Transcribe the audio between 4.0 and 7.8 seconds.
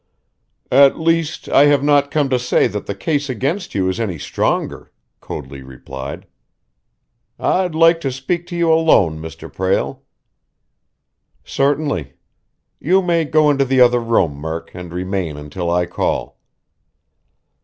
stronger," Coadley replied. "I'd